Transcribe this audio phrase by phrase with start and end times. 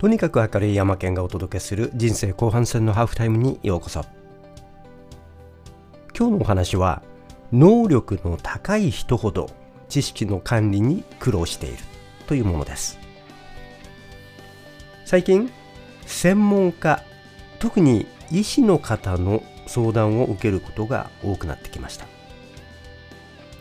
[0.00, 4.06] とにかく明るい山県がお届けする人生後半戦のハーフタイムにようこそ。
[6.18, 7.02] 今日のお話は
[7.52, 9.50] 能力の高い人ほど
[9.90, 11.76] 知識の管理に苦労している
[12.26, 12.98] というものです。
[15.04, 15.52] 最近
[16.06, 17.02] 専門家
[17.58, 22.06] 特に医師の方の相談を受けることが多くなってきました。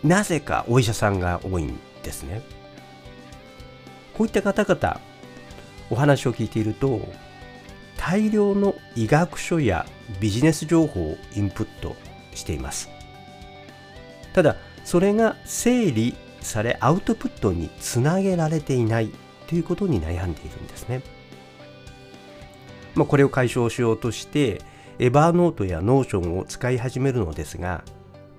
[0.06, 2.42] なぜかお医者さんが多いんですね。
[4.17, 5.02] こういった方々
[5.89, 7.02] お話を聞いていると
[7.98, 9.85] 大量の医学書や
[10.20, 11.95] ビジネス情報をインプット
[12.34, 12.89] しています。
[14.34, 19.12] ただそれが整理されアウトプットにつなげられていない
[19.48, 21.02] ということに悩んでいるんですね、
[22.95, 24.62] まあ、これを解消しようとして
[24.99, 27.84] エバーノートやノーションを使い始めるのですが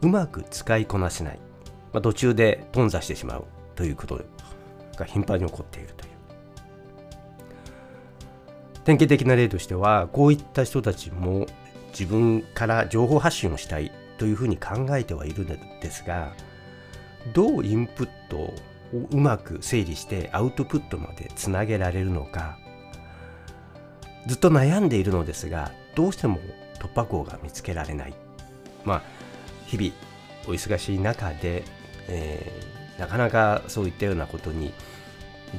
[0.03, 1.41] うまく使いこなせない、
[1.93, 4.21] まあ、途中で頓挫してしまうということ
[4.97, 5.95] が頻繁に起こっている
[8.91, 11.47] 典型的な例としてはこういった人たちも
[11.91, 16.33] 自分から情報発信をしたいというふうに考えてはいるのですが
[17.33, 18.55] どうインプットを
[19.13, 22.59] うまく整理してアウトプットまでつなげられるのか
[24.27, 26.41] ずっと悩んでいるのですがどうしても
[26.81, 28.15] 突破口が見つけられない。
[28.85, 29.03] まあ
[29.67, 29.93] 日々
[30.49, 31.63] お忙しい中で、
[32.09, 34.73] えー、なかなかそういったようなことに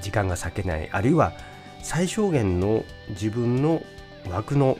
[0.01, 1.31] 時間が割けないあるいは
[1.83, 3.83] 最小限の自分の
[4.29, 4.77] 枠の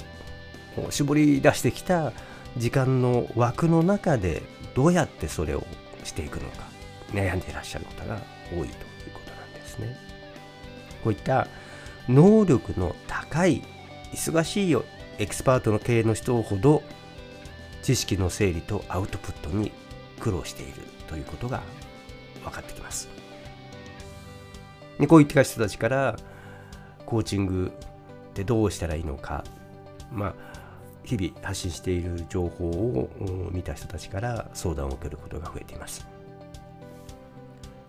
[0.90, 2.14] 絞り出してきた
[2.58, 4.44] 時間の枠の中で
[4.76, 5.66] どうやってそれを
[6.04, 6.68] していくのか
[7.12, 8.22] 悩んでいらっしゃる方が
[8.52, 8.70] 多いという
[9.14, 9.98] ことなんですね。
[11.04, 11.48] こういった
[12.08, 13.64] 能力の高い
[14.14, 14.86] 忙しいよ
[15.18, 16.84] エキスパートの経営の人ほど
[17.82, 19.72] 知識の整理とアウトプットに
[20.20, 20.74] 苦労している
[21.08, 21.62] ということが
[22.44, 23.10] 分かってきます。
[25.08, 26.16] こういった人たちから
[27.12, 27.74] コーチング
[28.32, 29.44] ってどうしたらいいのか、
[30.14, 30.34] まあ、
[31.04, 33.10] 日々発信している情報を
[33.52, 36.08] 見た人たちから相談を受けることが増えています。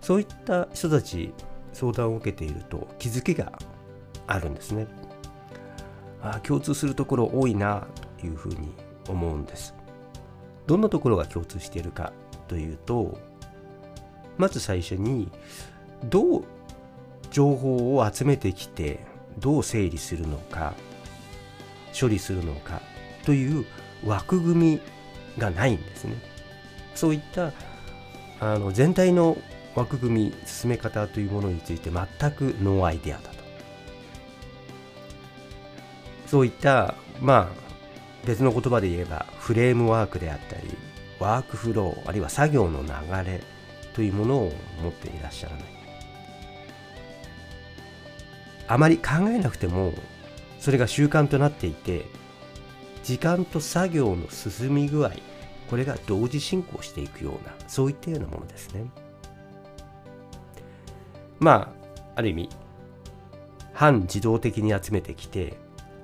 [0.01, 1.33] そういった人たち
[1.71, 3.53] 相談を受けていると気づきが
[4.27, 4.87] あるんですね。
[6.21, 7.87] あ共通するところ多いな
[8.19, 8.73] というふうに
[9.07, 9.73] 思うんです。
[10.67, 12.11] どんなところが共通しているか
[12.49, 13.17] というと
[14.37, 15.31] まず最初に
[16.09, 16.43] どう
[17.31, 20.73] 情報を集めてきてどう整理するのか
[21.99, 22.81] 処理するのか
[23.25, 23.65] という
[24.05, 24.81] 枠組み
[25.37, 26.15] がないんですね。
[26.95, 27.51] そういった
[28.39, 29.37] あの全体の
[29.75, 33.43] 枠組み進め方というものについて全くノーアイデアだと。
[36.27, 37.63] そういったまあ
[38.25, 40.63] 別の言葉で言えばフレームワークであったり
[41.19, 42.89] ワークフローあるいは作業の流
[43.25, 43.41] れ
[43.93, 45.82] というものを持っていらっしゃらない。
[48.67, 49.93] あまり考えなくても
[50.59, 52.05] それが習慣となっていて
[53.03, 55.11] 時間と作業の進み具合
[55.69, 58.85] これが同時進行していくようなそういったようなものですね。
[61.39, 61.73] ま
[62.15, 62.49] あある意味
[63.73, 65.57] 半自動的に集めてきて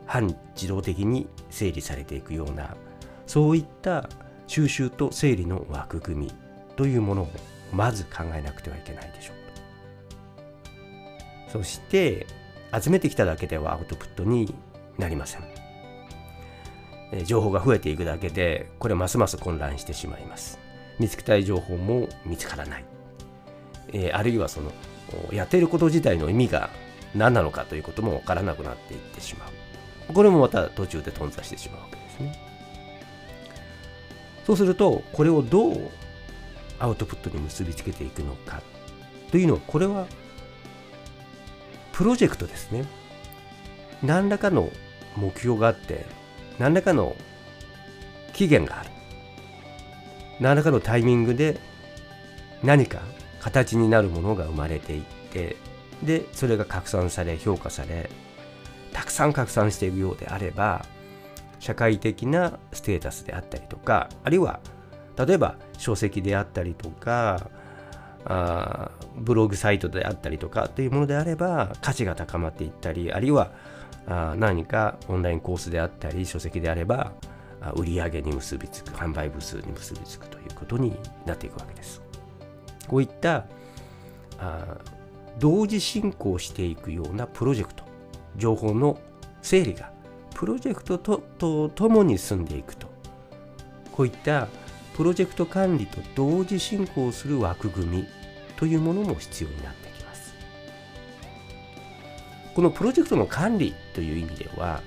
[0.05, 2.75] 半自動的に整理されていくような
[3.27, 4.09] そういった
[4.47, 6.33] 収集と整理の枠組み
[6.75, 7.29] というものを
[7.71, 9.35] まず考えなくてはいけないでしょう
[11.51, 12.25] そして
[12.81, 14.53] 集めてきただけではアウトプットに
[14.97, 15.43] なりません。
[17.25, 20.59] 情報が増えていくだけでこれますます混乱してしまいます。
[20.99, 22.85] 見つけたい情報も見つからない。
[23.93, 24.71] え、あるいはその
[25.31, 26.69] やっていること自体の意味が
[27.15, 29.45] 何なのかということもわからなくなっていってしま
[30.09, 30.13] う。
[30.13, 32.39] これもまた途中で頓挫してしまうわけですね。
[34.45, 35.89] そうするとこれをどう
[36.79, 38.61] アウトプットに結びつけていくのか
[39.31, 40.07] というのはこれは
[41.99, 42.85] プロジェクトですね。
[44.01, 44.69] 何らかの
[45.17, 46.05] 目標があって、
[46.57, 47.13] 何らかの
[48.31, 48.89] 期限がある。
[50.39, 51.59] 何らかのタイミングで
[52.63, 53.01] 何か
[53.41, 55.03] 形になるものが生まれていっ
[55.33, 55.57] て、
[56.01, 58.09] で、それが拡散され、評価され、
[58.93, 60.85] たくさん拡散していくようであれば、
[61.59, 64.61] 社会的なステータスであったりとか、あるいは、
[65.17, 67.49] 例えば書籍であったりとか、
[68.25, 73.51] あブログサイトであったりとかというものであれば価値が高まっていったりあるいは
[74.07, 77.11] あ何かオンラインコースであったり書籍であれば
[77.75, 80.95] 売り上げに結びつく販売部数に結びつくということに
[81.25, 82.01] なっていくわけです。
[82.87, 83.45] こういった
[84.39, 84.77] あ
[85.37, 87.83] 同時進行していくようなプロジェクト
[88.35, 88.99] 情報の
[89.41, 89.91] 整理が
[90.33, 92.87] プロジェクトととともに進んでいくと
[93.91, 94.47] こういった
[94.99, 98.07] プロジェクト管理と同時進行する枠組み
[98.57, 100.35] というものも必要になってきます
[102.53, 104.81] このプロジェクトの管理という意味では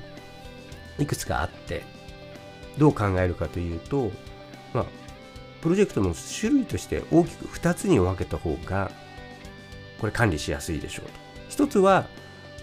[0.99, 1.85] いくつかあって
[2.77, 4.13] どう考えるかというと、
[4.75, 4.85] まあ、
[5.63, 8.91] プロジェクトの種類として大きく2つに分けた方が
[9.99, 11.13] これ管理しやすいでしょうと。
[11.49, 12.05] 一つは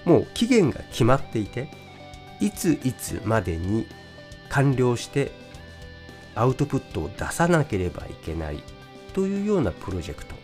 [0.05, 1.67] もう期限が決まっていて
[2.39, 3.87] いついつまでに
[4.49, 5.48] 完了して
[6.39, 8.63] アウトプットを出さなければいけない
[9.13, 10.35] というようなプロジェクト。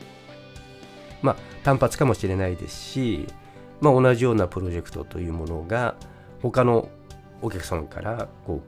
[1.21, 3.27] まあ単発かもしれないですし、
[3.81, 5.95] まあ、同じようなプロジェクトというものが
[6.42, 6.89] 他の
[7.42, 8.62] お客さんからこ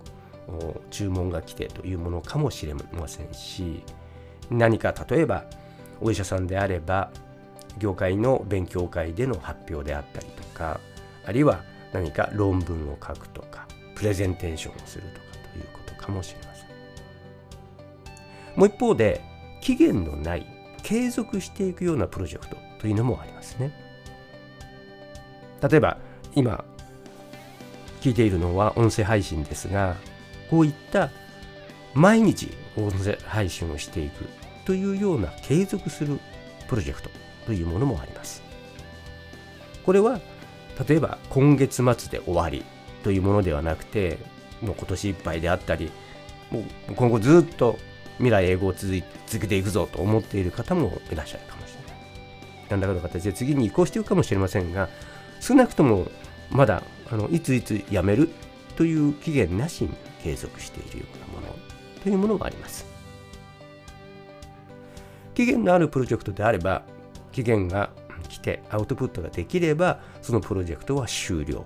[0.48, 3.84] う注文が来てというものかもしれませんし
[4.50, 5.44] 何か例えば
[6.02, 7.12] お医者さんであれば
[7.78, 10.80] 業界の勉強会での発表であったりとか
[11.26, 11.64] あるいは
[11.94, 16.57] 何か論文を書くとかプレゼンテーションをするとかということかもしれません。
[18.58, 19.22] もう一方で
[19.62, 20.46] 期限のない
[20.84, 23.72] 継続していくようなプロジェクトというのもありますね。
[25.62, 25.98] 例えば
[26.36, 26.66] 今
[28.02, 29.96] 聞いているのは音声配信ですが
[30.50, 31.10] こういった
[31.94, 34.26] 毎日音声配信をしていく
[34.66, 36.20] というような継続する
[36.68, 37.10] プロジェクト
[37.46, 38.44] というものもあります。
[39.86, 40.20] これは
[40.88, 42.64] 例えば今月末で終わり
[43.04, 44.18] というものではなくて
[44.62, 45.92] もう今年いっぱいであったり
[46.52, 47.78] もう今後ずっと
[48.18, 49.02] 未来英語を続
[49.40, 51.98] けていくぞと思っている方もいらっしゃるかもしれない
[52.70, 54.90] 何らかの形で次に移行していくかもしれませんが
[55.40, 56.08] 少なくとも
[56.50, 58.30] まだあのいついつ辞める
[58.76, 59.90] という期限なしに
[60.24, 61.56] 継続しているようなもの
[62.04, 62.86] というものがあります。
[65.34, 66.82] 期限のあるプロジェクトであれば
[67.32, 67.92] 期限が
[68.28, 71.64] 来てアウトプットができればそのプロジェクトは終了、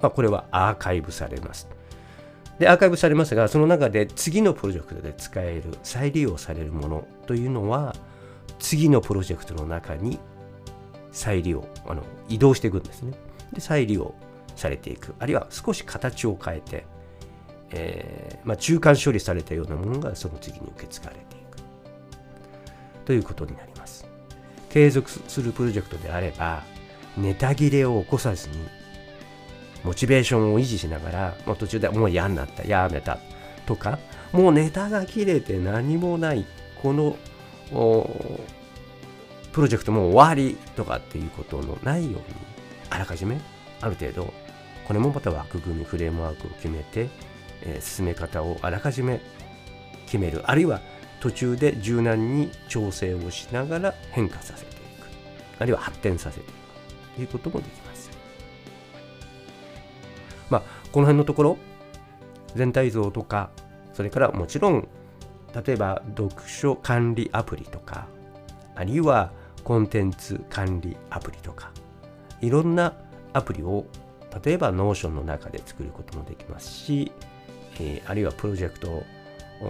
[0.00, 1.68] まあ、これはアーカイブされます。
[2.58, 7.94] でアーカイブされますがその中で次のプロジェクトで使える再利用されるものというのは
[8.58, 10.18] 次のプロジェクトの中に
[11.10, 13.12] 再利用あの移動していくんですね。
[13.52, 14.14] で再利用
[14.56, 15.14] されていく。
[15.18, 16.86] あるいは少し形を変えて、
[17.70, 21.58] えーまあ、中間処理されたようなものがその次に受け継がれていく。
[23.04, 24.06] ということになります。
[24.70, 26.64] 継続するプロジェクトであれば
[27.16, 28.54] ネタ切れを起こさずに
[29.84, 33.18] モチベーションを維持しながら、もう途中でもう嫌になった、やめた
[33.66, 33.98] とか、
[34.32, 36.44] もうネタが切れて何もない、
[36.82, 37.16] この
[39.52, 42.20] プロジェクトもう終わりとかっていうことのないように、
[42.90, 43.38] あらかじめ
[43.80, 44.32] ある程度、
[44.86, 47.08] これもまた枠組み、フレームワークを決めて、
[47.62, 49.20] えー、進め方をあらかじめ
[50.06, 50.80] 決める、あるいは
[51.20, 54.80] 途中で柔軟に調整をしながら変化させていく、
[55.58, 56.54] あるいは発展させていく。
[57.16, 57.93] ということもできます。
[60.54, 60.62] まあ、
[60.92, 61.58] この辺のところ
[62.54, 63.50] 全体像とか
[63.92, 64.86] それからもちろん
[65.66, 68.06] 例えば読書管理アプリとか
[68.76, 69.32] あるいは
[69.64, 71.72] コンテンツ管理アプリとか
[72.40, 72.94] いろんな
[73.32, 73.84] アプリを
[74.44, 77.10] 例えば Notion の中で作ることもできますし、
[77.80, 79.02] えー、あるいはプロジェクト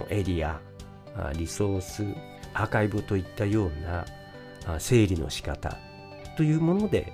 [0.09, 0.59] エリア
[1.33, 2.03] リソース
[2.53, 4.05] アーカイブといったような
[4.79, 5.77] 整理の仕方
[6.37, 7.11] というもので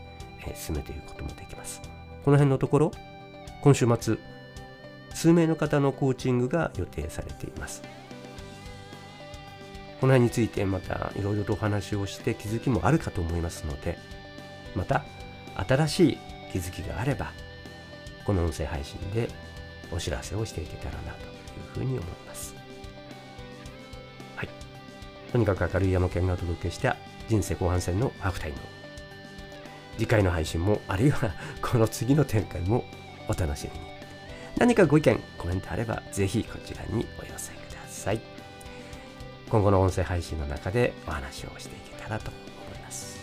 [0.56, 1.82] 進めていくこともできます。
[2.24, 2.92] この辺のところ
[3.62, 4.18] 今週末
[5.14, 7.82] 数名の方のコーチングが予定されています。
[10.02, 14.00] この辺についてまたいろいろとお話をして気づきもあるかと思いますので
[14.74, 15.06] また
[15.56, 16.18] 新しい
[16.52, 17.32] 気づきがあれば
[18.26, 19.30] この音声配信で
[19.92, 22.56] お知らせをしていけたらなというふうに思います。
[24.36, 24.50] はい。
[25.32, 28.58] とにかく明るい山県がお届けした人生後半戦のハーフタイム。
[29.98, 32.86] 次回の配信もあるいはこの次の展開も
[33.32, 33.86] お楽しみに。
[34.58, 38.20] 何かご意見、コメントあれば、ぜひこちらにお寄せください。
[39.50, 42.32] 今後の音声配信の中でお話をしていけたらと
[42.68, 43.20] 思います。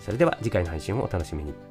[0.00, 1.67] それでは次回の配信をお楽しみに。